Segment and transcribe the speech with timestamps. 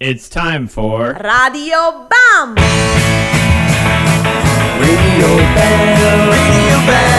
[0.00, 2.54] It's time for Radio Bam!
[4.80, 7.09] Radio Bam, Radio Bam,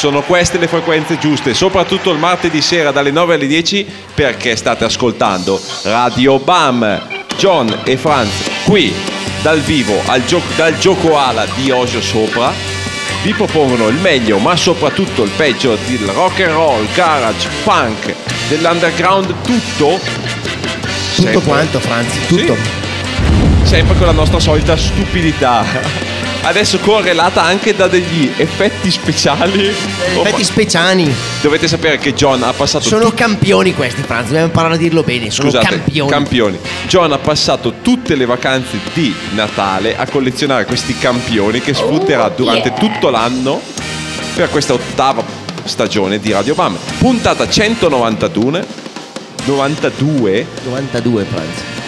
[0.00, 4.84] Sono queste le frequenze giuste, soprattutto il martedì sera dalle 9 alle 10 perché state
[4.84, 7.02] ascoltando Radio Bam.
[7.36, 8.30] John e Franz
[8.64, 8.94] qui
[9.42, 12.50] dal vivo al gio- dal gioco ala di Osio Sopra
[13.22, 18.14] vi propongono il meglio ma soprattutto il peggio del rock and roll, garage, punk,
[18.48, 22.56] dell'underground tutto Tutto Sempre- quanto, Franzi, tutto.
[23.64, 25.62] sempre con la nostra solita stupidità.
[26.42, 29.68] Adesso correlata anche da degli effetti speciali.
[29.68, 31.14] Effetti speciali.
[31.42, 35.30] Dovete sapere che John ha passato Sono campioni questi, Franzi, dobbiamo imparare a dirlo bene.
[35.30, 36.58] Sono Scusate, campioni.
[36.86, 42.32] John ha passato tutte le vacanze di Natale a collezionare questi campioni che sfrutterà Oh,
[42.34, 43.60] durante tutto l'anno
[44.34, 45.22] per questa ottava
[45.64, 46.76] stagione di Radio Bam.
[46.98, 48.66] Puntata 192
[49.44, 51.79] 92 92, Franzi.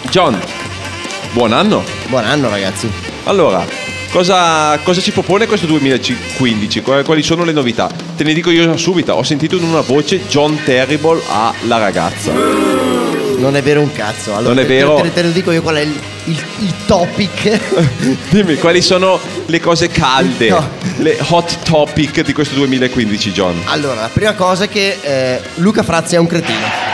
[0.09, 0.41] John,
[1.33, 1.83] buon anno!
[2.07, 2.89] Buon anno, ragazzi.
[3.25, 3.63] Allora,
[4.11, 6.81] cosa, cosa ci propone questo 2015?
[6.81, 7.89] Quali sono le novità?
[8.15, 12.31] Te ne dico io subito, ho sentito in una voce John Terrible a La ragazza.
[12.33, 14.35] Non è vero un cazzo.
[14.35, 14.95] Allora, Non è te- vero.
[14.97, 17.59] Te, te, te lo dico io qual è il, il- il topic.
[18.29, 20.69] Dimmi, quali sono le cose calde, No.
[20.97, 23.59] le hot topic di questo 2015, John?
[23.65, 26.89] allora, la prima cosa è che eh, Luca Frazzi è un cretino.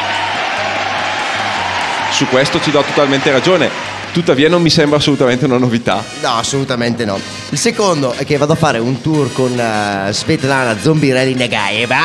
[2.12, 3.87] Su questo ci do totalmente ragione.
[4.12, 6.04] Tuttavia non mi sembra assolutamente una novità.
[6.22, 7.20] No, assolutamente no.
[7.50, 12.02] Il secondo è che vado a fare un tour con eh, Svetlana Zombirelli Negaeva,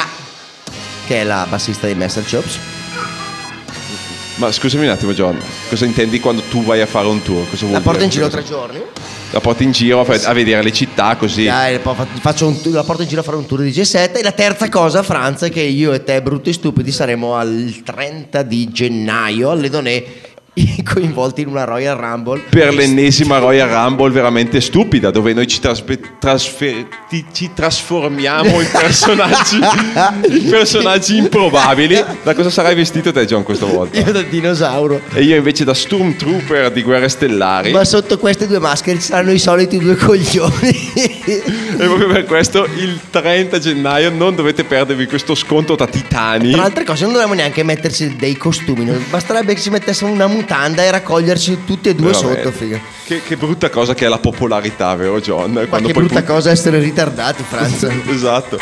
[1.06, 2.58] che è la bassista di Master Chops.
[4.36, 7.48] Ma scusami un attimo, John, cosa intendi quando tu vai a fare un tour?
[7.48, 8.80] Cosa vuol La porto in giro tre giorni.
[9.30, 11.44] La porti in giro a, vedere le città così.
[11.44, 14.18] Dai, un la porto in giro a fare un tour di G7.
[14.18, 17.80] E la terza cosa, Franza, è che io e te, brutti e stupidi, saremo al
[17.82, 20.04] 30 di gennaio alle Donè
[20.84, 22.42] coinvolti in una Royal Rumble.
[22.50, 28.68] Per l'ennesima Royal Rumble veramente stupida, dove noi ci, traspe- trasfer- ti- ci trasformiamo in
[28.70, 29.58] personaggi,
[30.28, 32.04] in personaggi improbabili.
[32.22, 33.98] Da cosa sarai vestito te, John, questa volta?
[33.98, 35.00] Io da dinosauro.
[35.14, 37.70] E io invece da Stormtrooper di Guerre Stellari.
[37.72, 40.92] Ma sotto queste due maschere ci saranno i soliti due coglioni.
[40.94, 41.42] E
[41.76, 46.50] proprio per questo il 30 gennaio non dovete perdervi questo sconto da titani.
[46.52, 48.84] Tra altre cose, non dovremmo neanche metterci dei costumi.
[49.08, 52.42] Basterebbe che ci mettessimo una mutanda e raccoglierci tutti e due Veramente.
[52.42, 52.80] sotto, figa.
[53.04, 55.52] Che, che brutta cosa che è la popolarità, vero John?
[55.52, 57.88] Ma Quando che brutta pu- cosa essere ritardati, Franza.
[58.10, 58.58] esatto.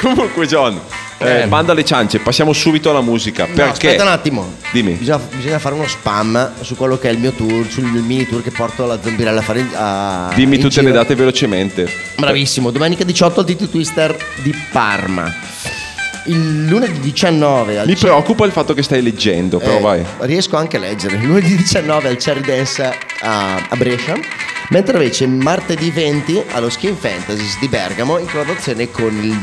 [0.00, 0.78] Comunque John,
[1.18, 1.46] eh, Eh.
[1.46, 3.46] banda alle ciance, passiamo subito alla musica.
[3.46, 3.70] No, perché?
[3.70, 4.54] aspetta un attimo.
[4.72, 4.92] Dimmi.
[4.92, 8.42] Bisogna, bisogna fare uno spam su quello che è il mio tour, sul mini tour
[8.42, 10.86] che porto alla Zombirella a fare in- a, Dimmi in tutte giro.
[10.88, 11.88] le date velocemente.
[12.16, 15.32] Bravissimo, domenica 18 al Titi Twister di Parma.
[16.26, 20.04] Il lunedì 19 al Mi preoccupa il fatto che stai leggendo, però Eh, vai.
[20.20, 21.16] Riesco anche a leggere.
[21.18, 22.82] Lunedì 19 al Cherry Dance
[23.20, 24.16] a, a Brescia.
[24.70, 29.38] Mentre invece martedì 20 allo Skin Fantasies di Bergamo in collaborazione con il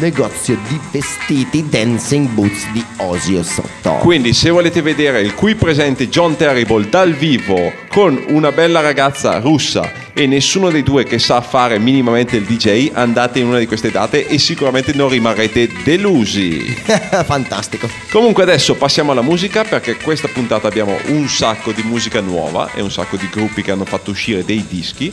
[0.00, 3.94] negozio di vestiti Dancing Boots di Osio Sotto.
[3.94, 9.38] Quindi se volete vedere il qui presente John Terrible dal vivo con una bella ragazza
[9.40, 13.66] russa e nessuno dei due che sa fare minimamente il DJ, andate in una di
[13.66, 16.60] queste date e sicuramente non rimarrete delusi.
[17.24, 17.88] Fantastico.
[18.10, 22.82] Comunque adesso passiamo alla musica perché questa puntata abbiamo un sacco di musica nuova e
[22.82, 25.12] un sacco di gruppi che hanno fatto uscire dei dischi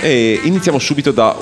[0.00, 1.36] e iniziamo subito da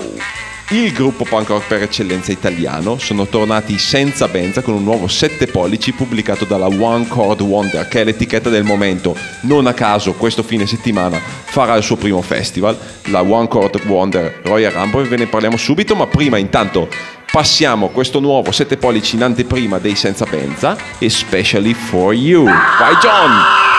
[0.71, 2.99] il gruppo punk rock per eccellenza italiano.
[2.99, 8.01] Sono tornati senza benza con un nuovo 7 pollici pubblicato dalla One Chord Wonder che
[8.01, 9.17] è l'etichetta del momento.
[9.43, 14.41] Non a caso questo fine settimana farà il suo primo festival, la One Chord Wonder
[14.43, 16.89] Royal Rumble, ve ne parliamo subito, ma prima intanto
[17.31, 22.45] passiamo questo nuovo 7 pollici in anteprima dei Senza Penza, especially for you.
[22.45, 23.76] Vai John!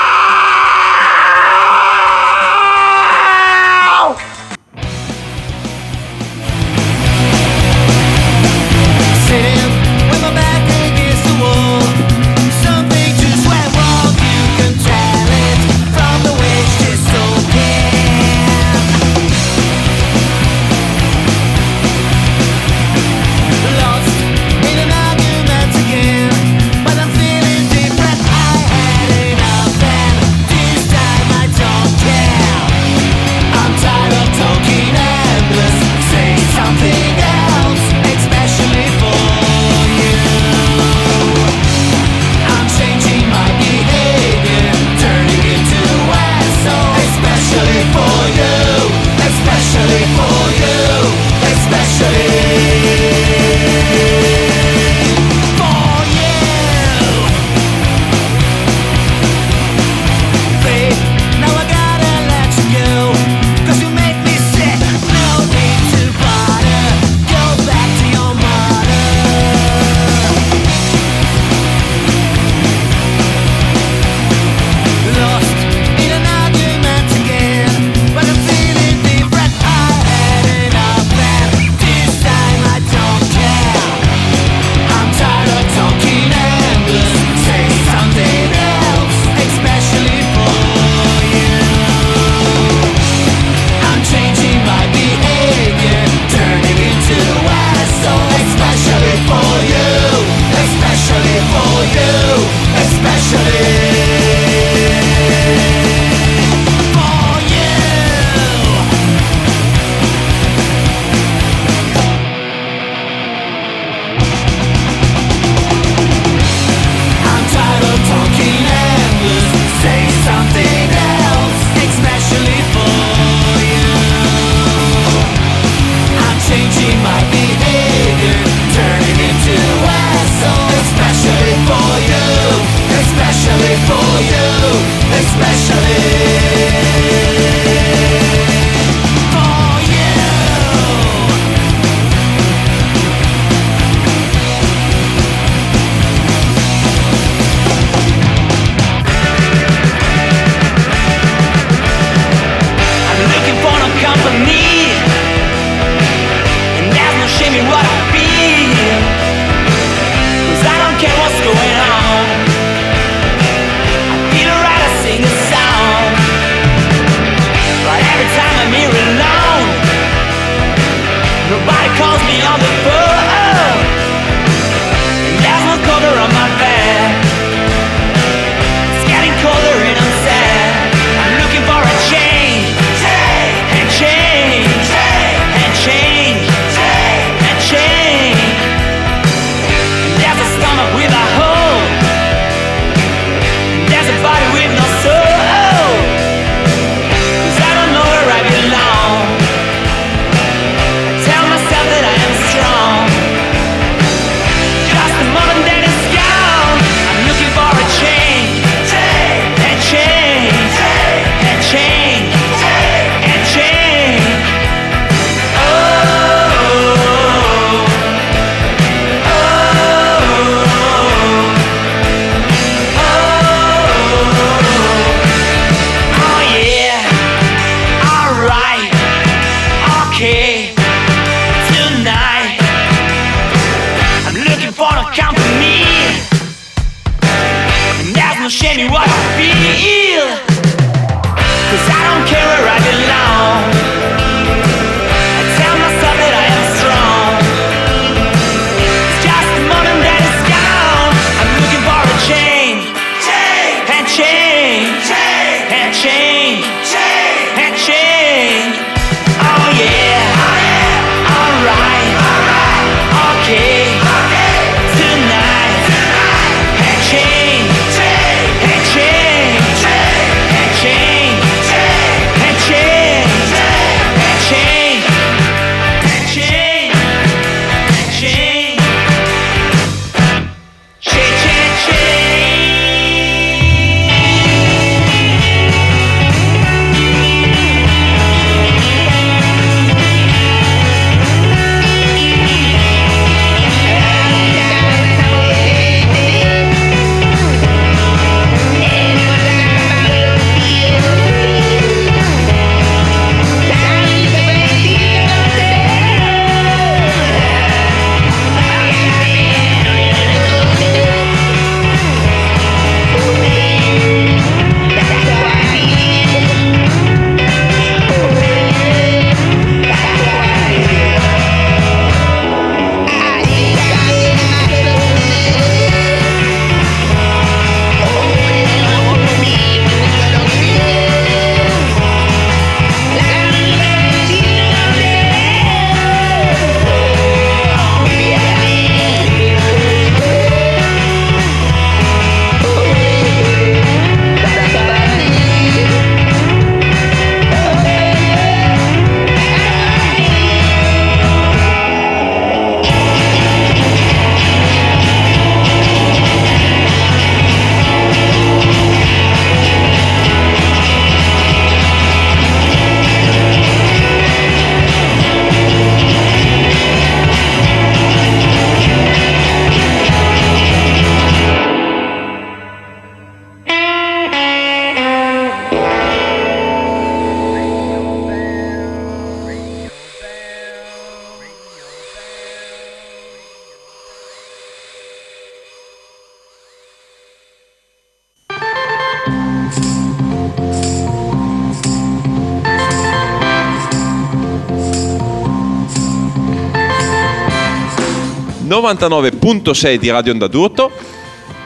[398.93, 400.91] 99.6 di Radio Onda d'Urto,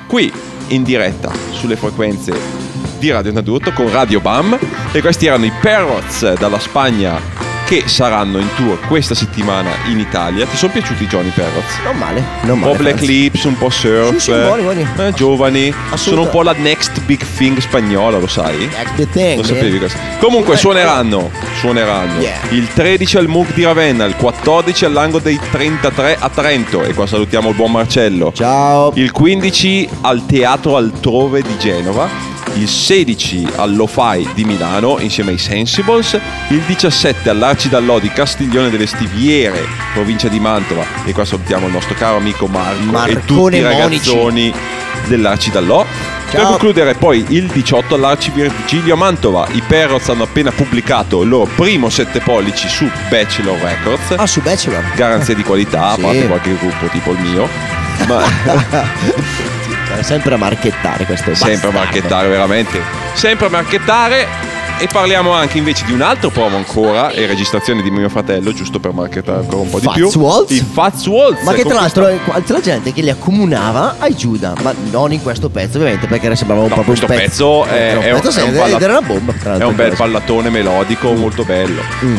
[0.07, 0.31] qui
[0.69, 2.33] in diretta sulle frequenze
[2.97, 4.57] di Radio Onda d'Urto con Radio BAM
[4.91, 7.40] e questi erano i Parrots dalla Spagna
[7.71, 10.45] che saranno in tour questa settimana in Italia.
[10.45, 11.75] Ti sono piaciuti Johnny Parrots?
[11.85, 12.71] Non male, non Un male.
[12.73, 12.99] po' Black.
[12.99, 14.85] Lips, un po' surf, Sì, sì, buoni, buoni.
[14.97, 18.57] eh, giovani, sono un po' la next big thing spagnola, lo sai?
[18.77, 19.97] Next big thing, Lo sapevi questo?
[20.19, 22.39] Comunque suoneranno, suoneranno Yeah.
[22.49, 27.07] il 13 al MUG di Ravenna, il 14 all'Ango dei 33 a Trento e qua
[27.07, 28.33] salutiamo il buon Marcello.
[28.35, 28.91] Ciao.
[28.95, 32.09] Il 15 al Teatro Altrove di Genova,
[32.55, 39.65] il 16 all'Ofai di Milano insieme ai Sensibles, il 17 all'Arcidallò di Castiglione delle Stiviere,
[39.93, 43.62] provincia di Mantova e qua salutiamo il nostro caro amico Marco e tutti Marcone i
[43.62, 43.81] Monici.
[43.81, 44.53] ragazzoni
[45.08, 45.86] dell'Arcidallò.
[46.31, 46.50] Per Ciao.
[46.51, 51.89] concludere poi il 18 all'Arci Virgilio Mantova, i Perroz hanno appena pubblicato il loro primo
[51.89, 54.81] 7 pollici su Bachelor Records Ah, su Bachelor.
[54.96, 56.01] garanzia di qualità, a Sì.
[56.01, 57.50] parte qualche gruppo tipo il mio,
[58.08, 58.24] ma
[59.93, 61.77] Cioè, sempre a marchettare questo sempre a bastardo.
[61.77, 62.81] marchettare veramente,
[63.13, 64.27] sempre a marchettare
[64.79, 68.79] e parliamo anche invece di un altro promo ancora e registrazione di mio fratello, giusto
[68.79, 70.10] per marchettare ancora un po' di Fats più.
[70.19, 70.51] Waltz?
[70.51, 71.43] Il Fats Waltz.
[71.43, 75.50] Ma che tra l'altro la gente che li accomunava ai Giuda, ma non in questo
[75.50, 79.33] pezzo ovviamente perché sembrava un No, po' questo pezzo è, un è pezzo è bomba.
[79.57, 81.81] è un bel pallatone melodico molto bello.
[82.03, 82.17] Mm.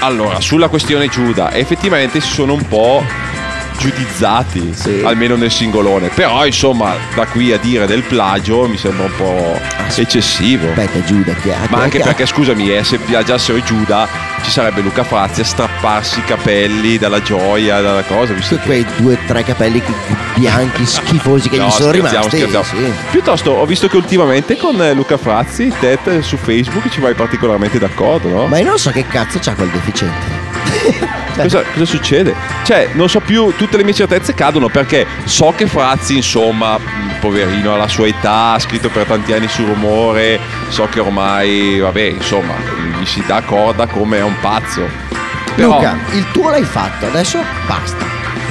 [0.00, 3.02] Allora, sulla questione Giuda, effettivamente si sono un po'
[3.78, 5.02] giudizzati, Sì.
[5.04, 6.08] almeno nel singolone.
[6.08, 9.60] Però, insomma, da qui a dire del plagio mi sembra un po'
[9.94, 10.68] eccessivo.
[10.68, 11.56] Aspetta, Giuda, chi è?
[11.70, 14.06] Ma anche perché, scusami, eh, se viaggiassero i Giuda
[14.42, 18.32] ci sarebbe Luca Frazzi a strapparsi i capelli dalla gioia, dalla cosa.
[18.32, 19.92] Visto Tutti quei due o tre capelli che-
[20.34, 22.36] bianchi schifosi che No, gli sono rimasti.
[22.36, 22.64] scherziamo.
[22.64, 22.92] sì.
[23.10, 27.78] Piuttosto ho visto che ultimamente con eh, Luca Frazzi, Ted su Facebook ci vai particolarmente
[27.78, 28.46] d'accordo, no?
[28.46, 30.47] Ma io non so che cazzo c'ha quel deficiente.
[31.34, 32.34] Cioè, Cosa, cosa succede?
[32.64, 36.78] Cioè, non so più, tutte le mie certezze cadono perché so che Frazzi, insomma,
[37.20, 42.02] poverino, alla sua età, ha scritto per tanti anni su rumore, so che ormai, vabbè,
[42.02, 42.54] insomma,
[42.98, 44.88] gli si dà corda come a un pazzo.
[45.54, 48.04] Però Luca, il tuo l'hai fatto, adesso basta.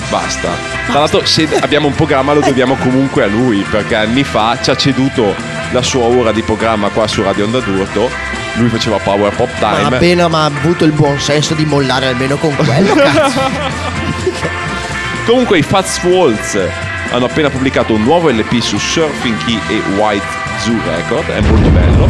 [0.10, 0.50] basta.
[0.88, 4.69] Tra l'altro, se abbiamo un programma lo dobbiamo comunque a lui, perché anni fa ci
[4.69, 5.36] ha ceduto
[5.72, 8.10] la sua ora di programma qua su Radio Onda d'Urto.
[8.54, 9.96] Lui faceva Power Pop Ma Time.
[9.96, 13.42] appena ma ha avuto il buon senso di mollare almeno con quello, cazzo.
[15.26, 16.58] Comunque i Fats Waltz
[17.12, 20.26] hanno appena pubblicato un nuovo LP su Surfing Key e White
[20.60, 22.10] Zoo Record, è molto bello.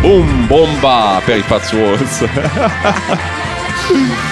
[0.00, 2.24] Boom, bomba per i Fats Waltz.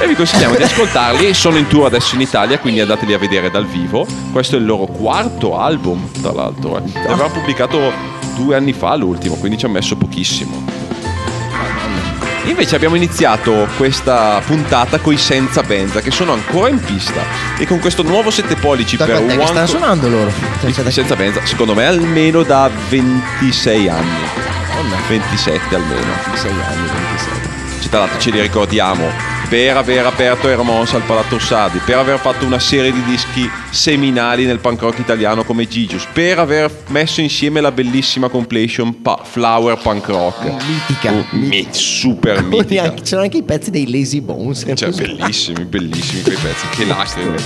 [0.00, 3.50] e vi consigliamo di ascoltarli, sono in tour adesso in Italia, quindi andateli a vedere
[3.50, 4.06] dal vivo.
[4.30, 6.78] Questo è il loro quarto album, tra l'altro.
[6.78, 6.82] Eh.
[6.94, 7.92] L'avevano pubblicato
[8.36, 10.76] due anni fa l'ultimo, quindi ci ha messo pochissimo.
[12.44, 17.20] Invece abbiamo iniziato questa puntata con i Senza Benza che sono ancora in pista
[17.58, 20.32] e con questo nuovo 7 pollici Da per quant'è che One stanno suonando loro?
[20.62, 24.08] Da- i Senza Benza, secondo me almeno da 26 anni.
[24.68, 26.06] Madonna, 27 almeno.
[26.24, 27.32] 26 anni, 26.
[27.80, 32.18] Cioè, tra l'altro ce li ricordiamo per aver aperto Hermons al Palazzo Sardi, per aver
[32.18, 37.20] fatto una serie di dischi seminali nel punk rock italiano come Gigius, per aver messo
[37.22, 40.44] insieme la bellissima compilation Pa- Flower Punk Rock.
[40.66, 41.12] Mitica.
[41.12, 42.92] Oh, mi- super mitica.
[42.94, 44.66] C'erano anche i pezzi dei Lazy Bones.
[44.74, 47.36] Cioè, bellissimi, bellissimi quei pezzi, che lacrime.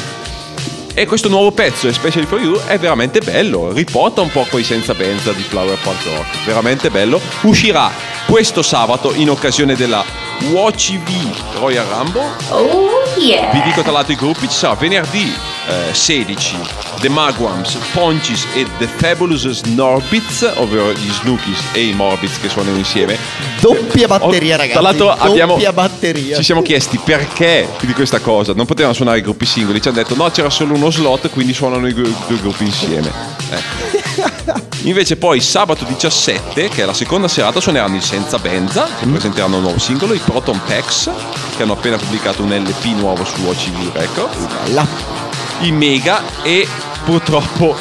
[0.95, 3.73] E questo nuovo pezzo, Especially for You, è veramente bello.
[3.73, 6.45] Riporta un po' quei senza benza di Flower Punk Rock.
[6.45, 7.19] Veramente bello.
[7.43, 7.91] Uscirà
[8.27, 10.05] questo sabato in occasione della
[10.51, 12.31] WatchV Royal Rumble.
[12.51, 13.51] Oh yeah.
[13.53, 15.33] Vi dico tra l'altro i gruppi, ci sarà venerdì
[15.69, 16.57] eh, 16
[17.00, 22.76] The Magwams, Ponchis e The Fabulous Snorbits, ovvero gli Snookies e i Morbits che suonano
[22.76, 23.16] insieme.
[23.61, 24.73] Doppia batteria, Oh, ragazzi.
[24.73, 26.37] Tra l'altro Doppia abbiamo, batteria.
[26.37, 28.52] Ci siamo chiesti perché di questa cosa.
[28.54, 29.81] Non potevano suonare i gruppi singoli.
[29.81, 33.11] Ci hanno detto no, c'era solo uno slot, quindi suonano i due, due gruppi insieme.
[33.50, 34.61] Ecco.
[34.85, 39.57] Invece poi sabato 17, che è la seconda serata, suoneranno i Senza Benza, che presenteranno
[39.57, 41.09] un nuovo singolo, i Proton Packs,
[41.57, 45.22] che hanno appena pubblicato un LP nuovo su OCV Records, Bella.
[45.62, 46.66] I Mega e
[47.04, 47.76] purtroppo,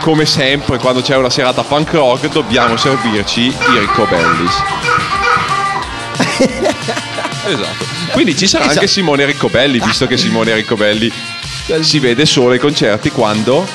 [0.00, 4.62] come sempre, quando c'è una serata punk rock, dobbiamo servirci i Riccobellis.
[7.42, 7.84] Esatto.
[8.12, 8.92] Quindi ci sarà anche Esatto.
[8.92, 11.10] Simone Riccobelli, visto che Simone Riccobelli
[11.80, 13.66] si vede solo ai concerti quando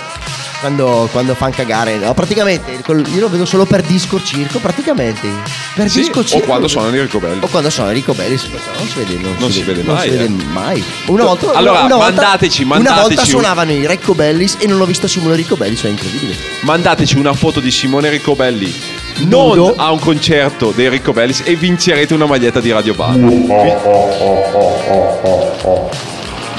[0.60, 1.98] Quando, quando fanno cagare.
[1.98, 5.28] No, praticamente io lo vedo solo per disco circo, praticamente.
[5.76, 6.46] Per Sì, disco o circo.
[6.48, 7.40] quando suonano i Riccobelli.
[7.42, 8.40] O quando sono Enrico Belli,
[8.78, 10.44] non si vede, non, Non si vede non mai, si vede eh.
[10.52, 10.84] mai.
[11.08, 14.68] Una volta, Allora, una volta- mandateci, Una volta mandateci un- suonavano i Recco Bellis e
[14.68, 16.36] non ho visto Simone Enrico Belli, cioè incredibile.
[16.62, 18.74] Mandateci una foto di Simone Riccobelli
[19.28, 19.76] non Nudo.
[19.78, 23.16] a un concerto dei Riccobellis e vincerete una maglietta di Radio Bar.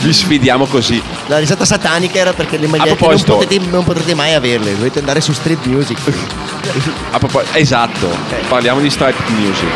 [0.00, 1.02] Vi, sfidiamo così.
[1.26, 5.20] La risata satanica era perché le magliette non potete, non potrete mai averle, dovete andare
[5.20, 5.98] su street music.
[7.12, 8.08] A proposito- esatto,
[8.48, 9.68] parliamo di Stripe Music.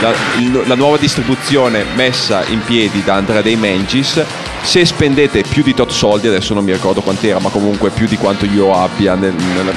[0.00, 4.22] La, il- la nuova distribuzione messa in piedi da Andrea dei Mengis.
[4.62, 8.16] Se spendete più di tot soldi, adesso non mi ricordo quant'era, ma comunque più di
[8.18, 9.74] quanto io abbia nel, nel-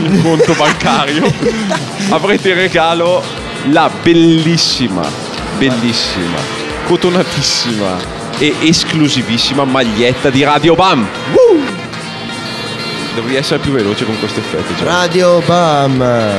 [0.00, 1.22] nel mio conto bancario,
[2.10, 3.22] avrete in regalo
[3.70, 5.02] la bellissima,
[5.58, 6.38] bellissima,
[6.86, 11.06] cotonatissima e esclusivissima maglietta di Radio Bam.
[13.14, 14.74] Dovevi essere più veloce con questo effetto.
[14.74, 14.84] Già.
[14.84, 16.38] Radio Bam.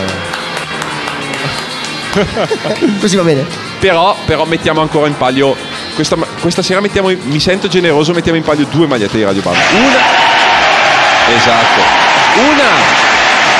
[3.00, 3.46] Così va bene.
[3.80, 5.56] Però, però mettiamo ancora in palio.
[5.94, 7.10] Questa, questa sera mettiamo.
[7.24, 9.54] Mi sento generoso, mettiamo in palio due magliette di Radio Bam.
[9.54, 10.00] Una.
[11.36, 11.82] Esatto.
[12.50, 13.01] Una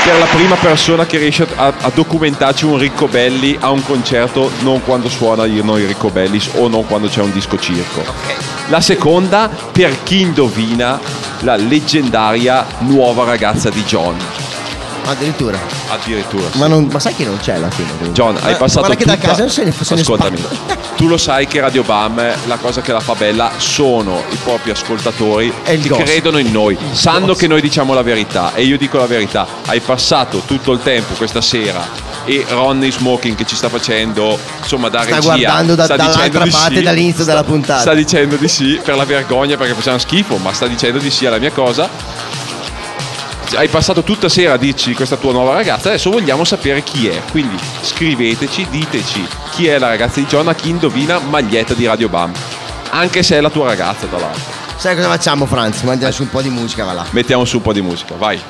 [0.04, 4.82] per la prima persona che riesce a, a documentarci un Riccobelli a un concerto, non
[4.84, 8.04] quando suona i- noi Riccobellis o non quando c'è un disco circo.
[8.70, 11.00] La seconda per chi indovina
[11.42, 14.16] la leggendaria nuova ragazza di John.
[15.06, 15.58] Addirittura.
[15.90, 16.50] Addirittura.
[16.52, 16.58] sì.
[16.58, 17.90] Ma, non- ma sai che non c'è alla fine.
[17.98, 18.12] comunque.
[18.14, 20.78] John, hai Ma- passato Guarda che da casa se ne, se ne Ascoltami, sparta.
[20.96, 24.72] tu lo sai che Radio Bam, la cosa che la fa bella sono i propri
[24.72, 26.06] ascoltatori il che gossip.
[26.06, 27.40] credono in noi, sanno gossip.
[27.42, 29.46] che noi diciamo la verità e io dico la verità.
[29.66, 31.84] Hai passato tutto il tempo questa sera
[32.26, 36.46] e Ronnie Smoking che ci sta facendo, insomma, da Sta regia, guardando da- sta dall'altra
[36.50, 37.82] parte sì, dall'inizio sta- della puntata.
[37.82, 41.26] Sta dicendo di sì per la vergogna perché facciamo schifo, ma sta dicendo di sì
[41.26, 41.90] alla mia cosa
[43.56, 47.22] hai passato tutta sera a dirci questa tua nuova ragazza, adesso vogliamo sapere chi è.
[47.32, 52.10] Quindi scriveteci, diteci chi è la ragazza di John, a chi indovina maglietta di Radio
[52.10, 52.32] Bam.
[52.92, 54.42] Anche se è la tua ragazza, tra l'altro.
[54.76, 55.82] Sai cosa facciamo, Franz?
[55.84, 57.06] Mandiamo su un po' di musica, va là.
[57.12, 58.42] Mettiamo su un po' di musica, vai.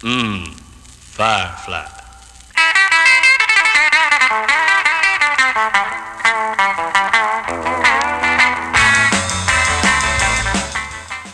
[0.00, 1.84] Firefly.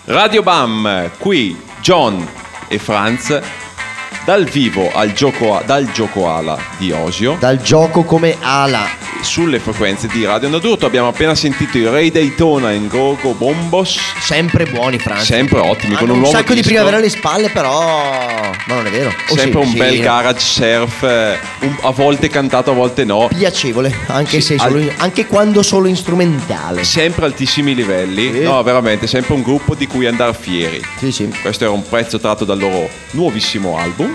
[0.07, 2.27] Radio Bam, qui John
[2.69, 3.39] e Franz
[4.25, 9.04] dal vivo al gioco, dal gioco ala di Osio Dal gioco come ala.
[9.25, 14.67] Sulle frequenze di Radio Nodurto abbiamo appena sentito i Ray Daytona in Gogo Bombos Sempre
[14.67, 15.25] buoni, Franz.
[15.25, 17.81] sempre ottimi con un un sacco di disco, primavera alle spalle, però.
[18.67, 19.09] Ma non è vero.
[19.29, 23.05] O sempre sì, un sì, bel garage surf eh, un- a volte cantato a volte
[23.05, 26.85] no Piacevole, anche, Sì, se solo, al- anche quando solo strumentale.
[26.85, 28.41] sempre altissimi livelli Sì.
[28.41, 31.29] no veramente sempre un gruppo di cui andare fieri Sì, sì.
[31.43, 34.15] questo era un pezzo tratto dal loro nuovissimo album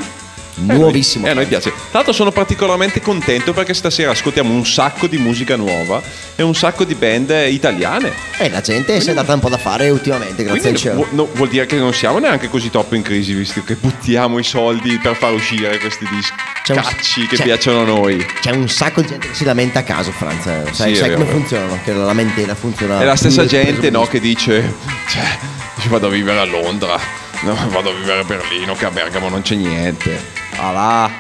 [0.62, 1.26] Nuovissimo.
[1.28, 1.70] E a noi piace.
[1.72, 6.02] Tra l'altro sono particolarmente contento perché stasera ascoltiamo un sacco di musica nuova
[6.36, 8.12] e un sacco di band italiane.
[8.38, 10.96] Eh, la gente si è data un po' da fare ultimamente, grazie al Quindi cielo.
[10.96, 14.38] vu- no- vuol dire che non siamo neanche così troppo in crisi visto che buttiamo
[14.40, 18.26] i soldi per far uscire questi dischi cacci che piacciono a noi.
[18.42, 20.46] C'è un sacco di gente che si lamenta a caso, Franz.
[20.46, 20.64] eh.
[20.72, 21.80] Sai, Sì, sai come funzionano?
[21.84, 23.00] Che la lamentela funziona.
[23.02, 24.74] È la stessa gente no, che dice
[25.10, 25.38] cioè,
[25.80, 27.00] ci vado a vivere a Londra,
[27.44, 30.20] no, vado a vivere a Berlino che a Bergamo non c'è niente.
[30.58, 31.12] Ah là.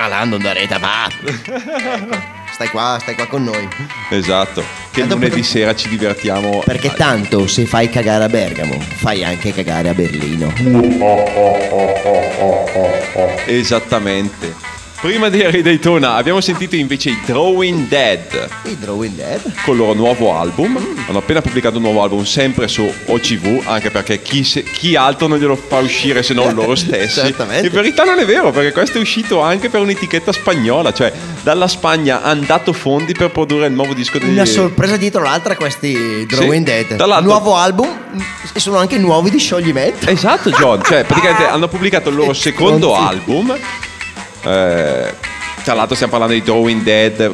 [0.00, 1.08] Ah, là, non darete, va.
[1.24, 2.16] Ecco,
[2.52, 3.68] stai qua, stai qua con noi.
[4.10, 6.62] Esatto, che Tanto lunedì per- sera ci divertiamo.
[6.64, 10.52] Perché tanto se fai cagare a Bergamo, fai anche cagare a Berlino.
[13.46, 14.54] Esattamente.
[15.00, 19.40] Prima di Harry Daytona abbiamo sentito invece i Drawing Dead I Drawing Dead.
[19.64, 20.76] con il loro nuovo album.
[21.06, 25.28] Hanno appena pubblicato un nuovo album sempre su OCV, anche perché chi, se- chi altro
[25.28, 27.20] non glielo fa uscire se non loro stessi.
[27.20, 27.66] Certamente.
[27.68, 31.68] In verità non è vero, perché questo è uscito anche per un'etichetta spagnola, cioè dalla
[31.68, 36.26] Spagna hanno dato fondi per produrre il nuovo disco di Una sorpresa dietro l'altra questi
[36.26, 36.64] Drawing.
[36.64, 36.96] Dead.
[36.96, 37.88] Tra l'altro- Nuovo album
[38.52, 40.08] e sono anche nuovi di scioglimento.
[40.10, 40.82] Esatto, John.
[40.82, 43.56] Cioè, praticamente hanno pubblicato il loro secondo album.
[44.42, 45.14] Eh,
[45.64, 47.32] tra l'altro, stiamo parlando di Drawing Dead.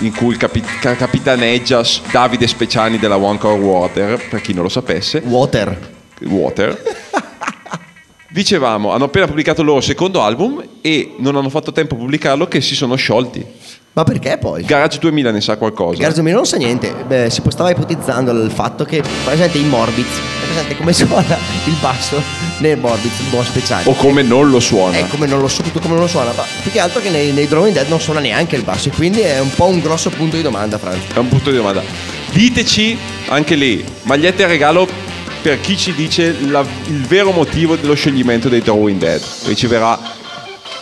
[0.00, 4.64] In cui il capi- ca- capitaneggia Davide Speciani della One Core Water, per chi non
[4.64, 5.22] lo sapesse.
[5.24, 5.92] Water.
[6.22, 6.82] Water.
[8.28, 12.48] Dicevamo, hanno appena pubblicato il loro secondo album e non hanno fatto tempo a pubblicarlo
[12.48, 13.46] che si sono sciolti.
[13.94, 14.64] Ma perché poi?
[14.64, 16.02] Garage 2000 ne sa qualcosa.
[16.02, 20.04] Garzo Mino non sa niente, Beh, si stava ipotizzando il fatto che, presente in Morbiz,
[20.04, 22.20] è presente come suona il basso
[22.58, 23.88] nel Morbiz, il buon speciale.
[23.88, 24.96] o come non lo suona.
[24.96, 27.30] È come non lo tutto come non lo suona, ma più che altro che nei,
[27.30, 30.10] nei Drawing Dead non suona neanche il basso, e quindi è un po' un grosso
[30.10, 31.12] punto di domanda, Franz.
[31.14, 31.80] È un punto di domanda.
[32.32, 34.88] Diteci anche lì, magliette a regalo
[35.40, 39.22] per chi ci dice la- il vero motivo dello scioglimento dei Drawing Dead.
[39.44, 39.96] Riceverà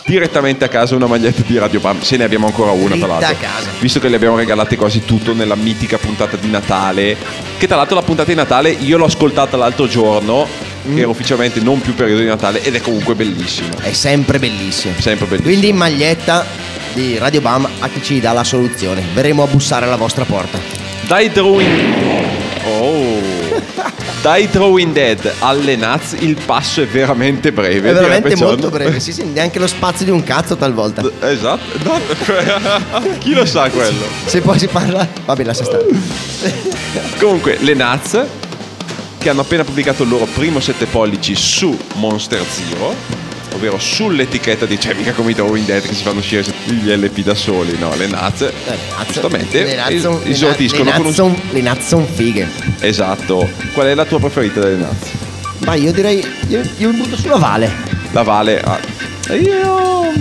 [0.05, 2.01] direttamente a casa una maglietta di Radio Bam.
[2.01, 3.27] Se ne abbiamo ancora una, tra l'altro.
[3.27, 3.69] a casa.
[3.79, 7.15] Visto che le abbiamo regalate quasi tutto nella mitica puntata di Natale.
[7.57, 10.95] Che tra l'altro la puntata di Natale io l'ho ascoltata l'altro giorno, Mm.
[10.95, 13.69] che era ufficialmente non più periodo di Natale, ed è comunque bellissimo.
[13.79, 14.93] È sempre bellissimo.
[14.99, 15.49] Sempre bellissimo.
[15.49, 16.45] Quindi maglietta
[16.93, 19.01] di Radio Bam a chi ci dà la soluzione.
[19.13, 20.59] Verremo a bussare alla vostra porta.
[21.07, 21.79] Dai Drawing.
[22.65, 23.12] Oh.
[24.23, 27.89] Dai Drawing Dead alle Naz il passo è veramente breve.
[27.89, 31.03] È veramente molto breve, sì, sì, neanche lo spazio di un cazzo talvolta.
[31.29, 31.77] Esatto.
[31.83, 31.99] No,
[33.19, 34.05] Chi lo sa quello?
[34.23, 35.05] Se poi si parla.
[35.25, 35.87] Vabbè, lascia stare.
[37.19, 38.25] Comunque, le Naz
[39.17, 42.95] che hanno appena pubblicato il loro primo 7 pollici su Monster Zero,
[43.53, 47.19] ovvero sull'etichetta di cioè mica come i Drawing Dead che si fanno uscire gli LP
[47.21, 48.51] da soli, no, le Naz.
[49.07, 52.47] Giustamente le Naz son- le Naz son- Le Naz sono fighe.
[52.79, 53.49] Esatto.
[53.73, 54.95] Qual è la tua preferita delle Naz?
[55.65, 56.25] Ma io direi.
[56.49, 57.71] Io, io mi butto sulla Vale.
[58.11, 58.59] La Vale.
[58.61, 58.79] ah.
[59.33, 60.11] Io.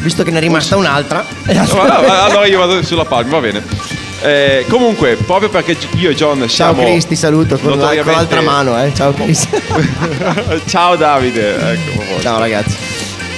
[0.00, 1.24] Visto che ne è rimasta un'altra.
[1.46, 3.62] Allora io vado sulla Palmi, va bene.
[4.20, 6.82] Eh, comunque, proprio perché io e John Ciao siamo.
[6.82, 8.92] Chris, ti saluto con, notoriamente- l'altra mano, eh.
[8.94, 9.46] Ciao Chris.
[10.66, 11.72] Ciao Davide.
[11.72, 12.20] Ecco.
[12.20, 12.76] Ciao ragazzi.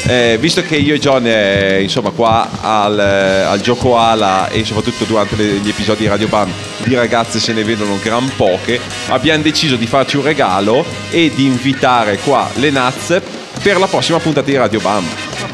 [0.06, 4.64] Eh, visto che io e John, eh, insomma, qua al, eh, al gioco ala e
[4.64, 6.50] soprattutto durante le- gli episodi di Radio Bam
[6.84, 11.44] di ragazze se ne vedono gran poche, abbiamo deciso di farci un regalo e di
[11.44, 13.20] invitare qua le Naz
[13.62, 15.04] per la prossima puntata di Radio Bam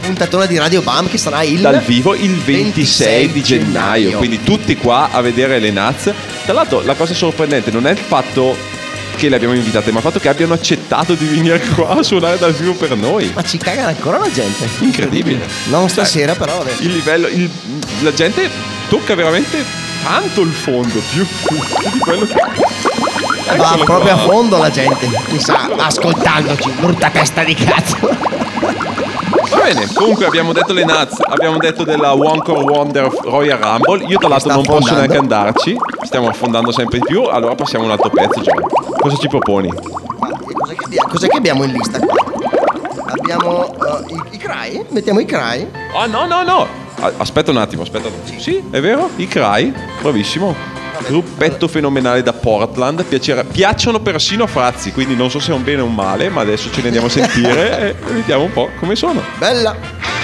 [0.07, 4.17] puntatona di Radio Bam che sarà il dal vivo il 26 di gennaio.
[4.19, 6.11] Quindi tutti qua a vedere le Naz.
[6.45, 8.57] Tra l'altro, la cosa sorprendente non è il fatto
[9.17, 12.39] che le abbiamo invitate, ma il fatto che abbiano accettato di venire qua a suonare
[12.39, 13.31] dal vivo per noi.
[13.35, 14.69] Ma ci cagano ancora la gente.
[14.81, 15.41] Incredibile.
[15.69, 16.59] Non stasera, però.
[16.59, 16.73] vabbè.
[16.81, 17.51] il livello il-
[18.03, 18.49] la gente
[18.89, 19.65] tocca veramente
[20.05, 24.23] tanto il fondo più, più di quello che Va Eccolo proprio qua.
[24.23, 25.09] a fondo la gente.
[25.31, 27.97] Mi sa, ascoltandoci, brutta testa di cazzo.
[29.57, 34.05] Va bene comunque abbiamo detto le Naz abbiamo detto della One Core Wonder Royal Rumble
[34.07, 34.99] io tra l'altro non posso affondando.
[35.01, 38.63] neanche andarci stiamo affondando sempre di più allora passiamo a un altro pezzo John
[38.99, 39.73] cosa ci proponi?
[40.19, 42.15] Ma Cos'è che, abbiamo, cos'è che abbiamo in lista qua?
[43.09, 44.85] Abbiamo eh, i, i cry?
[44.89, 45.69] Mettiamo i cry?
[45.95, 46.67] ah no no no
[47.19, 48.41] aspetta un attimo aspetta un attimo.
[48.41, 54.93] sì è vero i Cry bravissimo gruppetto fenomenale da Portland piacere- piacciono persino a Frazzi
[54.93, 57.07] quindi non so se è un bene o un male ma adesso ce ne andiamo
[57.07, 60.16] a sentire e vediamo un po' come sono Bella.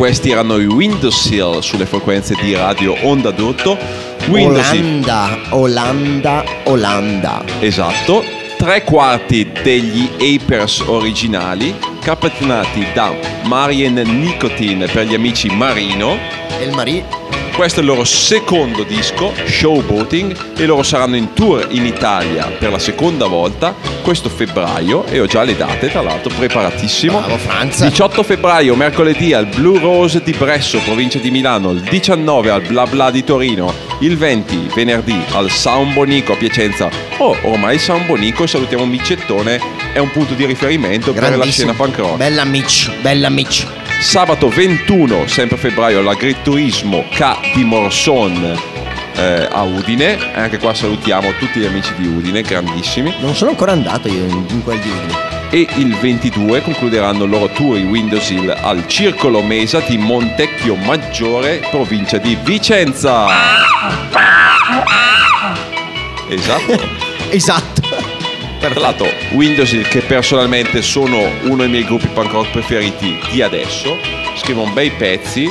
[0.00, 3.34] Questi erano i Windowsill sulle frequenze di radio Onda.
[4.28, 7.44] Windowsill, Olanda, Olanda, Olanda.
[7.60, 8.24] esatto,
[8.56, 16.16] tre quarti degli Apers originali, capitanati da Marian Nicotine per gli amici Marino.
[16.58, 17.19] E il Marie
[17.60, 22.70] Questo è il loro secondo disco, Showboating, e loro saranno in tour in Italia per
[22.70, 27.18] la seconda volta questo febbraio e ho già le date, tra l'altro, preparatissimo.
[27.18, 27.86] Bravo, Franza.
[27.86, 32.86] 18 febbraio, mercoledì al Blue Rose di Bresso, provincia di Milano, il 19 al Bla
[32.86, 36.88] Bla di Torino, il 20 venerdì al San Bonico a Piacenza.
[37.18, 39.60] Oh, ormai San Bonico, salutiamo Micettone,
[39.92, 42.16] è un punto di riferimento per la scena punk rock.
[42.16, 43.89] Bella Mitch, bella Mitch.
[44.00, 48.58] Sabato 21, sempre febbraio, all'Agriturismo K di Morson
[49.14, 50.32] eh, a Udine.
[50.34, 53.14] Anche qua salutiamo tutti gli amici di Udine, grandissimi.
[53.20, 55.18] Non sono ancora andato io in, in quel di Udine.
[55.50, 60.76] E il 22 concluderanno il loro tour in Windows Hill al Circolo Mesa di Montecchio
[60.76, 63.26] Maggiore, provincia di Vicenza.
[66.30, 66.78] Esatto.
[67.30, 67.79] Esatto.
[68.60, 73.96] Tra l'altro, Windows, che personalmente sono uno dei miei gruppi punk rock preferiti di adesso,
[74.36, 75.50] scrivono bei pezzi,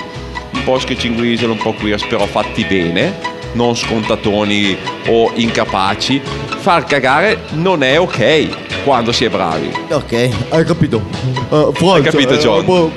[0.53, 3.17] un po' sketching weasel, un po' queer, però fatti bene,
[3.53, 6.21] non scontatoni o incapaci.
[6.59, 9.71] Far cagare non è ok quando si è bravi.
[9.89, 11.01] Ok, hai capito.
[11.49, 12.63] Uh, Hai capito, John?
[12.63, 12.91] boh,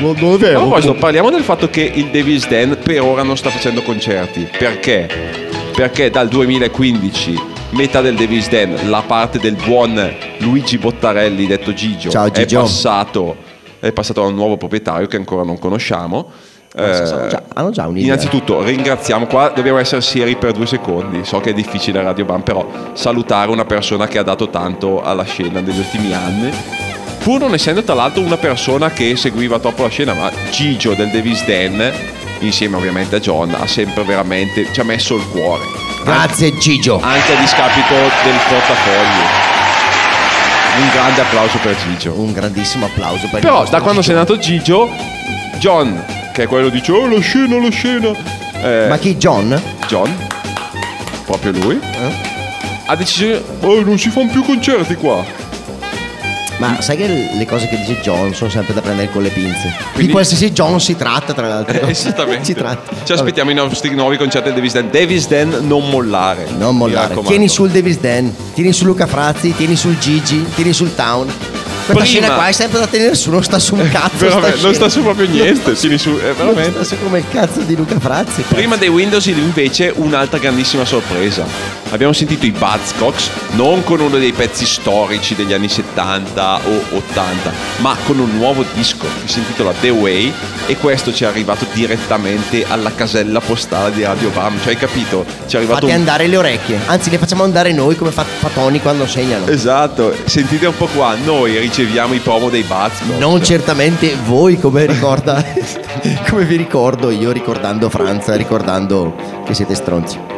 [0.00, 0.60] non è A vero.
[0.60, 4.48] proposito, parliamo del fatto che il Davis Den per ora non sta facendo concerti.
[4.56, 5.06] Perché?
[5.74, 7.40] Perché dal 2015,
[7.70, 13.36] metà del Davis Den, la parte del buon Luigi Bottarelli, detto Gigio, Ciao, è passato,
[13.80, 16.30] è passato a un nuovo proprietario che ancora non conosciamo.
[16.70, 18.04] Forse Eh, già- hanno già un'idea.
[18.12, 22.24] Innanzitutto ringraziamo, qua dobbiamo essere seri per due secondi, so che è difficile a Radio
[22.26, 26.50] Bam, però salutare una persona che ha dato tanto alla scena negli ultimi anni,
[27.20, 31.08] pur non essendo tra l'altro una persona che seguiva troppo la scena, ma Gigio del
[31.10, 31.90] Davis Den,
[32.40, 35.62] insieme ovviamente a John, ha sempre veramente, ci ha messo il cuore,
[36.12, 36.98] Grazie Gigio.
[37.02, 39.26] anche a discapito del portafogli.
[40.80, 42.12] Un grande applauso per Gigio.
[42.18, 44.02] Un grandissimo applauso per il Però da quando Gigio.
[44.02, 44.90] sei nato Gigio,
[45.58, 48.10] John, che è quello dice, oh la scena, la scena,
[48.62, 49.60] eh, Ma chi John?
[49.86, 50.14] John,
[51.26, 52.14] proprio lui, Eh?
[52.86, 55.22] ha deciso, oh non si fanno più concerti qua.
[56.58, 59.72] Ma sai che le cose che dice John sono sempre da prendere con le pinze.
[59.92, 61.80] Quindi- Di qualsiasi John si tratta, tra l'altro.
[61.80, 62.44] Eh, Esattamente.
[62.44, 62.94] si tratta.
[63.04, 64.88] Ci aspettiamo i nostri nuovi concerti del Davis Den.
[64.90, 66.44] Davis Den non mollare.
[66.44, 67.16] Vabbè, Non mollare.
[67.26, 71.26] Tieni sul Davis Dan, tieni su Luca Frazzi, tieni sul Gigi, tieni sul Town.
[71.26, 74.16] Questa Prima- scena qua è sempre da tenere su, non sta su un cazzo.
[74.18, 75.72] Veramente, non sta su proprio niente.
[75.72, 76.84] Tieni su, eh, Non veramente.
[76.84, 78.42] sta su come il cazzo di Luca Frazzi.
[78.42, 81.46] Prima dei Windows invece un'altra grandissima sorpresa.
[81.90, 87.52] Abbiamo sentito i Buzzcocks non con uno dei pezzi storici degli anni 70 o 80,
[87.78, 90.32] ma con un nuovo disco che si intitola The Way
[90.66, 94.58] e questo ci è arrivato direttamente alla casella postale di Radio Bam.
[94.60, 95.24] Cioè hai capito?
[95.46, 96.78] Ci è arrivato Fate un andare le orecchie.
[96.86, 99.46] Anzi, le facciamo andare noi come fa Fatoni quando segnano.
[99.46, 103.18] Esatto, sentite un po' qua, noi riceviamo i promo dei Buzzcocks.
[103.18, 105.42] Non certamente voi come ricorda
[106.28, 109.14] come vi ricordo io ricordando Franza, ricordando
[109.46, 110.36] che siete stronzi.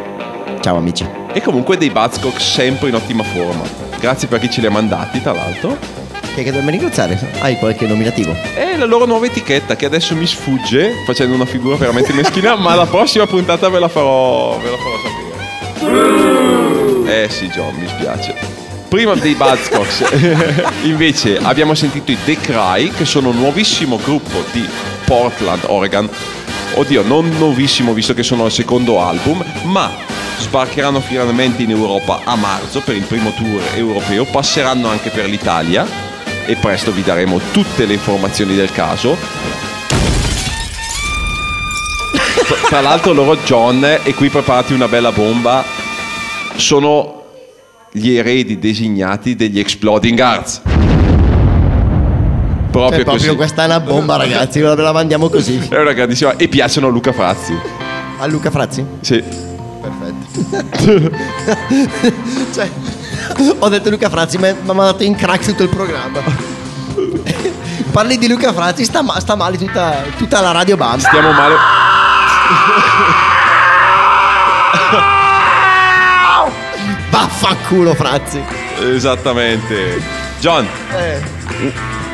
[0.61, 1.09] Ciao amici.
[1.33, 3.63] E comunque dei Buzzcocks sempre in ottima forma.
[3.99, 5.79] Grazie per chi ce li ha mandati, tra l'altro.
[6.35, 7.19] Che, che dobbiamo ringraziare?
[7.41, 8.37] Hai qualche nominativo?
[8.55, 12.75] E la loro nuova etichetta che adesso mi sfugge facendo una figura veramente meschina, ma
[12.75, 14.97] la prossima puntata ve la farò, ve la farò
[15.83, 17.25] sapere.
[17.25, 18.35] Eh sì, John, mi spiace.
[18.89, 20.05] Prima dei Buzzcocks,
[20.85, 24.69] invece, abbiamo sentito i The Cry, che sono un nuovissimo gruppo di
[25.07, 26.07] Portland, Oregon.
[26.75, 29.91] Oddio, non nuovissimo visto che sono al secondo album, ma
[30.41, 35.87] sbarcheranno finalmente in Europa a marzo per il primo tour europeo, passeranno anche per l'Italia
[36.47, 39.17] e presto vi daremo tutte le informazioni del caso.
[42.69, 45.63] Tra- l'altro loro John, e qui preparati una bella bomba,
[46.57, 47.25] sono
[47.93, 50.63] gli eredi designati degli Exploding Hearts.
[52.71, 55.67] Proprio Cioè, proprio questa è una bomba, ragazzi, ve la mandiamo così.
[55.69, 56.37] È una grandissima.
[56.37, 57.57] E piacciono a Luca Frazzi.
[58.19, 58.85] A Luca Frazzi?
[59.01, 59.49] Sì.
[62.53, 62.69] Cioè,
[63.59, 66.21] ho detto Luca Frazzi, ma mi ha mandato in crack tutto il programma.
[67.93, 71.07] Parli di Luca Frazzi, sta, ma- sta male tutta, tutta la radio banda.
[71.09, 71.55] Stiamo male.
[77.11, 78.43] Vaffanculo Frazzi.
[78.81, 80.01] Esattamente.
[80.41, 80.67] John,
[80.97, 81.21] Eh,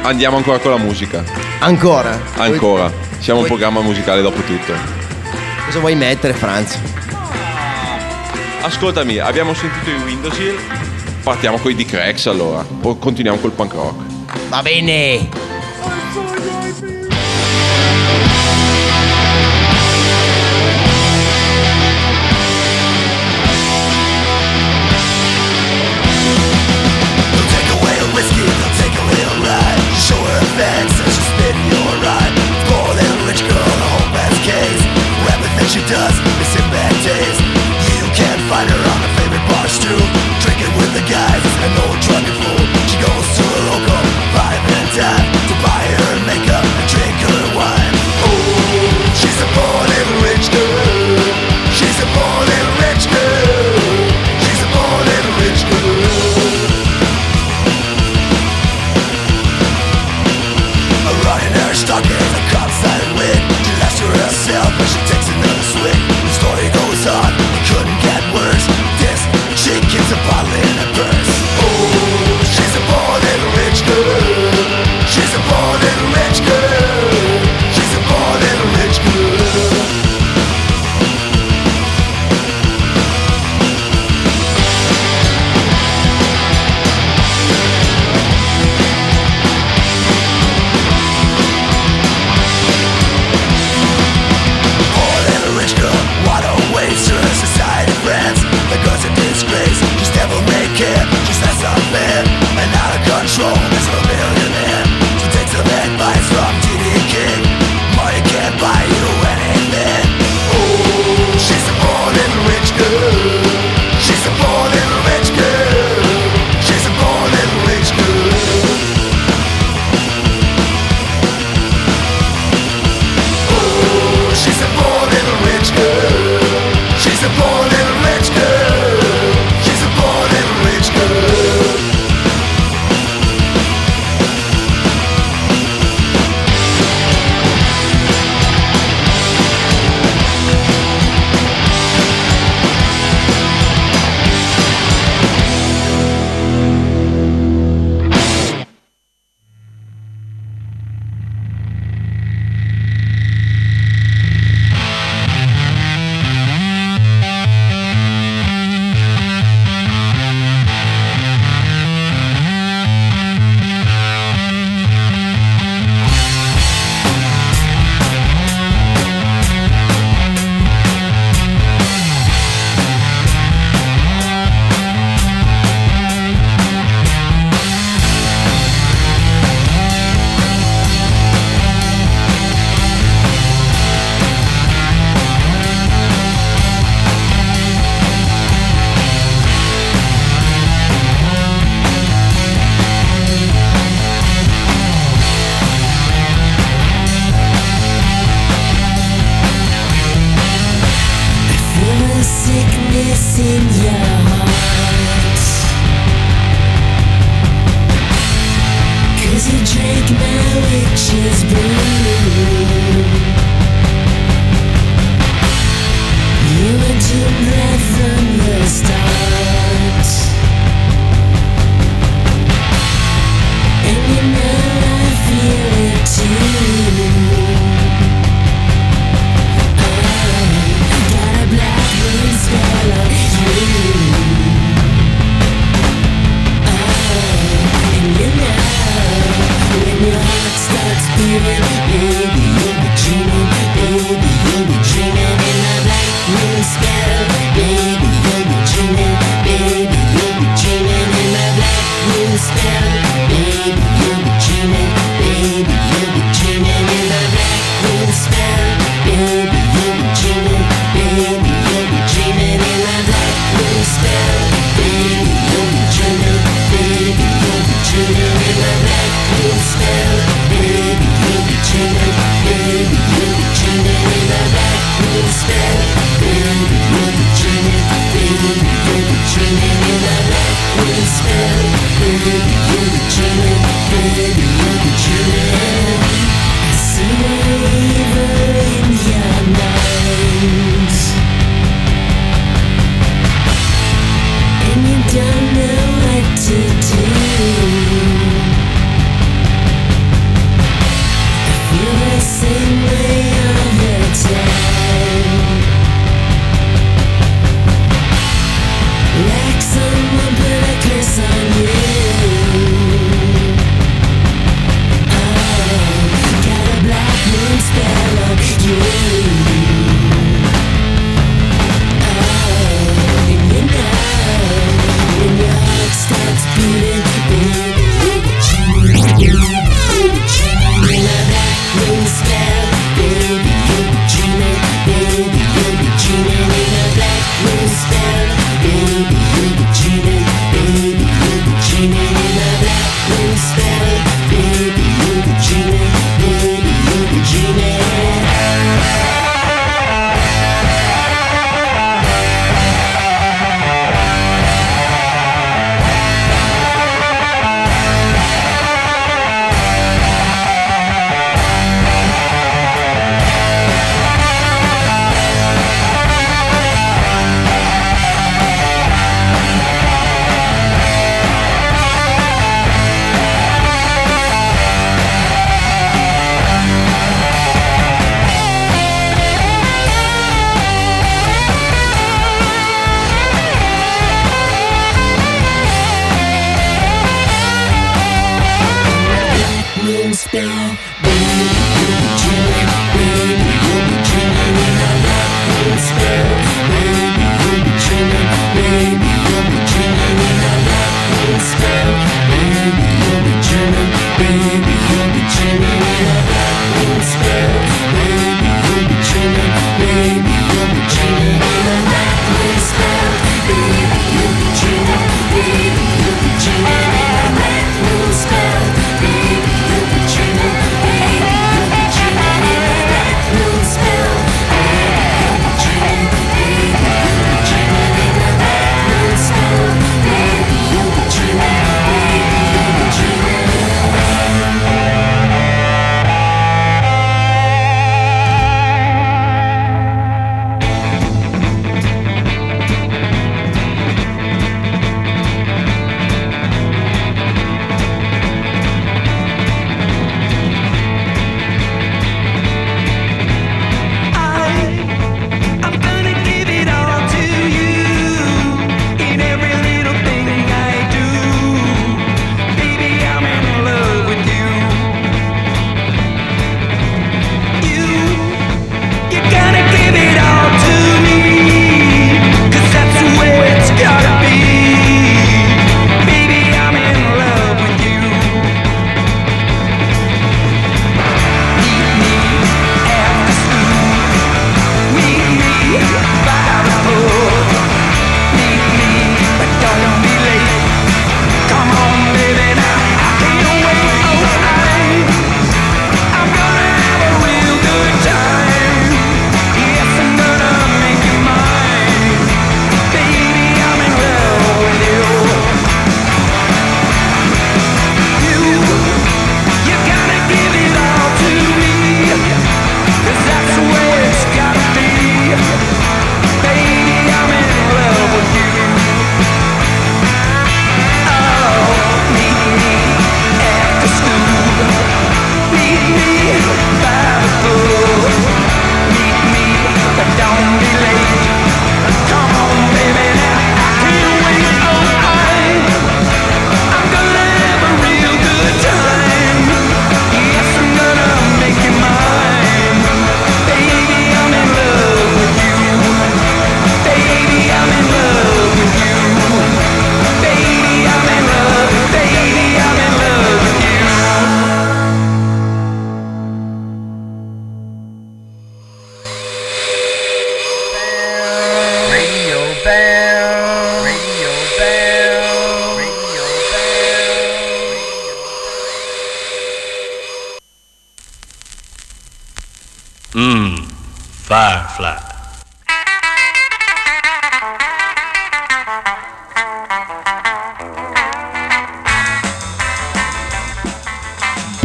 [0.03, 1.23] andiamo ancora con la musica.
[1.61, 2.19] ancora.
[2.37, 2.91] Ancora.
[3.19, 4.73] Siamo un Vuoi- programma musicale dopo tutto.
[5.67, 6.79] Cosa vuoi mettere, Franz?
[8.63, 10.59] Ascoltami, abbiamo sentito i Windows Hill.
[11.23, 12.63] Partiamo con i D-Cracks allora.
[12.63, 14.03] Poi continuiamo col punk rock.
[14.49, 15.29] Va bene.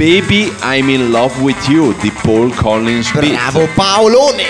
[0.02, 4.45] Baby I'm in love with you di Paul Collins Beat Bravo Paolone!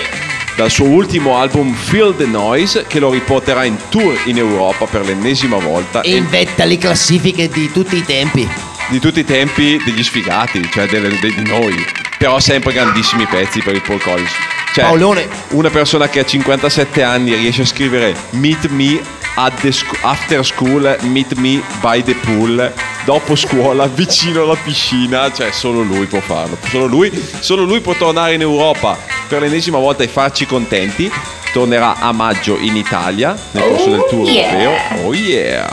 [0.56, 5.04] dal suo ultimo album Feel the Noise che lo riporterà in tour in Europa per
[5.04, 8.48] l'ennesima volta E e invetta le classifiche di tutti i tempi.
[8.88, 11.84] di tutti i tempi degli sfigati, cioè di noi,
[12.16, 14.32] però sempre grandissimi pezzi per il Paul Collins.
[14.72, 15.28] Cioè, Paolone.
[15.50, 18.98] una persona che a 57 anni riesce a scrivere Meet me
[19.34, 22.72] at the sc- after school, meet me by the pool,
[23.04, 27.94] dopo scuola, vicino alla piscina, cioè solo lui può farlo, solo lui, solo lui può
[27.94, 28.96] tornare in Europa
[29.28, 31.10] per l'ennesima volta e farci contenti.
[31.52, 34.72] Tornerà a maggio in Italia nel corso del tour europeo.
[35.04, 35.68] Oh yeah!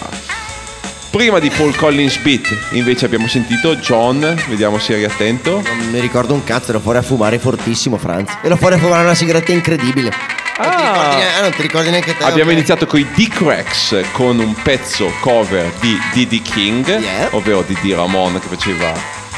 [1.09, 5.61] Prima di Paul Collins Beat invece abbiamo sentito John, vediamo se eri attento.
[5.65, 8.29] Non mi ricordo un cazzo, ero fuori a fumare fortissimo, Franz.
[8.43, 10.38] Ero fuori a fumare una sigaretta incredibile.
[10.61, 10.91] Non, ti Ah.
[10.91, 12.23] ricordi, ne- ah, non ti ricordi neanche te?
[12.23, 12.55] Abbiamo ok.
[12.57, 17.27] iniziato con i D-Cracks con un pezzo cover di Diddy King, Yeah.
[17.31, 17.93] ovvero di D.
[17.93, 18.91] Ramon che faceva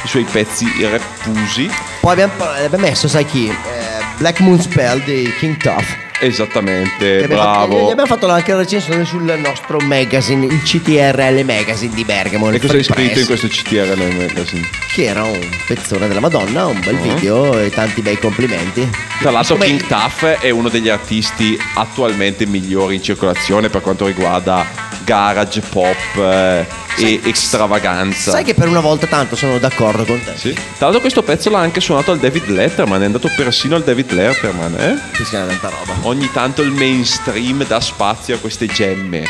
[0.04, 1.70] i suoi pezzi rappusi.
[2.00, 3.48] Poi abbiamo, abbiamo messo, sai chi?
[3.50, 3.56] Eh,
[4.18, 5.86] Black Moon Spell di King Tough.
[6.24, 7.88] Esattamente, Che abbiamo fatto- bravo.
[7.88, 12.52] gli abbiamo fatto anche la recensione sul nostro magazine, il CTRL Magazine di Bergamo.
[12.52, 14.68] E cosa hai scritto in questo CTR nel magazine?
[14.94, 18.88] Che era un pezzone della Madonna, un bel video e tanti bei complimenti.
[19.20, 24.06] Tra l'altro Come- King Tuff è uno degli artisti attualmente migliori in circolazione per quanto
[24.06, 24.64] riguarda
[25.04, 26.66] garage, pop eh,
[26.98, 28.32] e extravaganza.
[28.32, 30.34] Sai che per una volta tanto sono d'accordo con te.
[30.36, 30.54] Sì.
[30.54, 34.12] Tra l'altro questo pezzo l'ha anche suonato al David Letterman, è andato persino al David
[34.12, 35.00] Letterman, eh?
[35.16, 35.94] Ti schiena tanta roba.
[36.08, 39.24] Ogni tanto il mainstream dà spazio a queste gemme.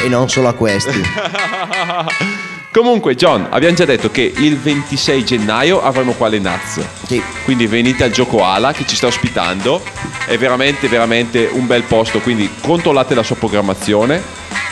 [0.00, 1.00] E non solo a questi.
[2.70, 6.80] Comunque, John, abbiamo già detto che il 26 gennaio avremo qua le Naz.
[7.06, 7.22] Sì.
[7.44, 9.82] Quindi venite al Gioco Ala che ci sta ospitando.
[10.26, 12.20] È veramente, veramente un bel posto.
[12.20, 14.22] Quindi controllate la sua programmazione.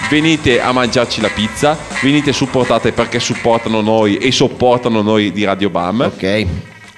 [0.08, 1.76] Venite a mangiarci la pizza.
[2.00, 6.00] Venite supportate perché supportano noi e sopportano noi di Radio Bam.
[6.02, 6.46] Ok.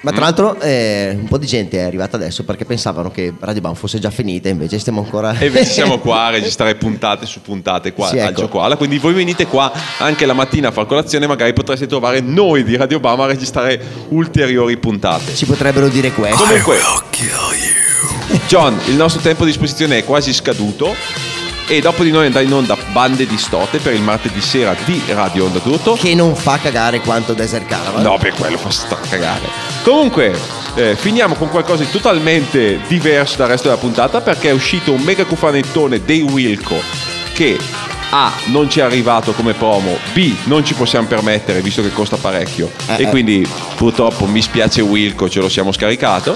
[0.01, 3.61] Ma tra l'altro eh, un po' di gente è arrivata adesso perché pensavano che Radio
[3.61, 5.37] Bam fosse già finita, invece stiamo ancora...
[5.37, 8.41] E invece siamo qua a registrare puntate su puntate qua Sì, al ecco.
[8.41, 8.77] Gioco Ala.
[8.77, 11.25] Quindi voi venite qua anche la mattina a far colazione.
[11.25, 15.33] Magari potreste trovare noi di Radio Bam a registrare ulteriori puntate.
[15.33, 16.43] Ci potrebbero dire questo.
[16.43, 16.77] Comunque,
[18.47, 21.38] John, il nostro tempo a disposizione è quasi scaduto.
[21.71, 24.99] E dopo di noi andrà in onda Bande di Stote per il martedì sera di
[25.09, 25.93] Radio Onda Tutto.
[25.93, 28.01] Che non fa cagare quanto Desert Caravan.
[28.01, 29.47] No, per quello fa stracagare.
[29.83, 30.35] Comunque,
[30.73, 35.01] eh, finiamo con qualcosa di totalmente diverso dal resto della puntata perché è uscito un
[35.01, 36.81] mega cufanettone dei Wilco
[37.33, 37.59] che
[38.09, 38.31] A.
[38.45, 40.33] non ci è arrivato come promo, B.
[40.45, 43.09] non ci possiamo permettere visto che costa parecchio Eh, e eh.
[43.09, 46.35] quindi purtroppo mi spiace Wilco, ce lo siamo scaricato.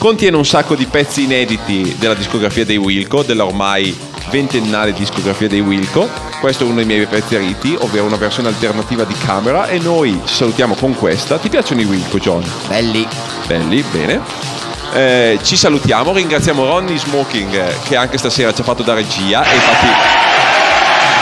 [0.00, 3.94] Contiene un sacco di pezzi inediti della discografia dei Wilco, della ormai
[4.30, 6.08] ventennale discografia dei Wilco.
[6.40, 9.68] Questo è uno dei miei preferiti, ovvero una versione alternativa di camera.
[9.68, 11.36] E noi ci salutiamo con questa.
[11.36, 12.42] Ti piacciono i Wilco, John?
[12.66, 13.06] Belli.
[13.46, 14.20] Belli, bene.
[14.94, 19.54] Eh, ci salutiamo, ringraziamo Ronnie Smoking che anche stasera ci ha fatto da regia e
[19.54, 19.86] infatti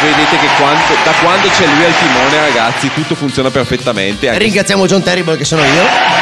[0.02, 4.38] vedete che quando- da quando c'è lui al timone ragazzi tutto funziona perfettamente.
[4.38, 6.17] Ringraziamo John Terrible che sono io.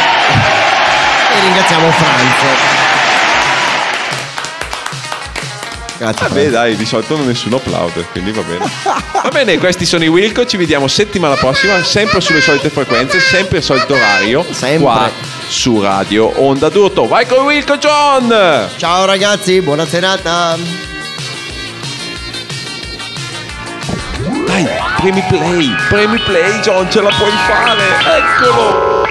[1.37, 2.35] E ringraziamo Franz.
[5.99, 6.29] Grazie.
[6.29, 8.71] Vabbè dai, di solito nessuno applaude, quindi va bene.
[9.27, 13.57] Va bene, questi sono i Wilco, ci vediamo settimana prossima, sempre sulle solite frequenze, sempre
[13.57, 14.79] al solito orario, Sempre.
[14.79, 15.11] qua
[15.49, 17.09] su Radio Onda d'Urto.
[17.09, 18.69] Vai con Wilco John!
[18.77, 20.57] Ciao ragazzi, buona serata.
[24.47, 24.69] Dai,
[24.99, 27.83] premi play, premi play John, ce la puoi fare,
[28.19, 29.06] eccolo!